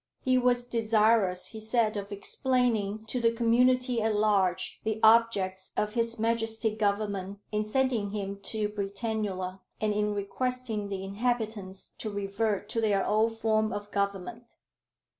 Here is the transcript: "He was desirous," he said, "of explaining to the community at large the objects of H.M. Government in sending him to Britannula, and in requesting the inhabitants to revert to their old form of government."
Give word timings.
"He 0.23 0.35
was 0.39 0.63
desirous," 0.65 1.49
he 1.49 1.59
said, 1.59 1.95
"of 1.95 2.11
explaining 2.11 3.05
to 3.05 3.21
the 3.21 3.31
community 3.31 4.01
at 4.01 4.15
large 4.15 4.79
the 4.83 4.99
objects 5.03 5.73
of 5.77 5.95
H.M. 5.95 6.75
Government 6.77 7.37
in 7.51 7.63
sending 7.63 8.09
him 8.09 8.39
to 8.45 8.69
Britannula, 8.69 9.61
and 9.79 9.93
in 9.93 10.15
requesting 10.15 10.89
the 10.89 11.03
inhabitants 11.03 11.91
to 11.99 12.09
revert 12.09 12.67
to 12.69 12.81
their 12.81 13.05
old 13.05 13.37
form 13.37 13.71
of 13.71 13.91
government." 13.91 14.55